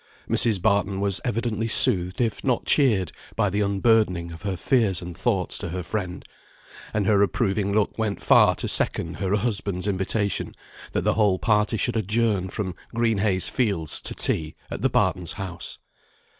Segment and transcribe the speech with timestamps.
[0.27, 0.59] Mrs.
[0.59, 5.59] Barton was evidently soothed, if not cheered, by the unburdening of her fears and thoughts
[5.59, 6.25] to her friend;
[6.91, 10.55] and her approving look went far to second her husband's invitation
[10.93, 15.33] that the whole party should adjourn from Green Heys Fields to tea, at the Bartons'
[15.33, 15.77] house.